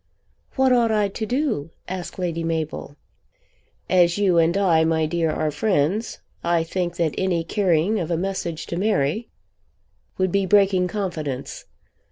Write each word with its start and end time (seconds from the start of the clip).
"What 0.55 0.73
ought 0.73 0.89
I 0.91 1.09
to 1.09 1.25
do?" 1.27 1.69
asked 1.87 2.17
Lady 2.17 2.43
Mabel. 2.43 2.95
"As 3.87 4.17
you 4.17 4.39
and 4.39 4.57
I, 4.57 4.83
my 4.83 5.05
dear, 5.05 5.29
are 5.29 5.51
friends, 5.51 6.21
I 6.43 6.63
think 6.63 6.95
that 6.95 7.13
any 7.19 7.43
carrying 7.43 7.99
of 7.99 8.09
a 8.09 8.17
message 8.17 8.65
to 8.69 8.77
Mary 8.77 9.29
would 10.17 10.31
be 10.31 10.47
breaking 10.47 10.87
confidence. 10.87 11.65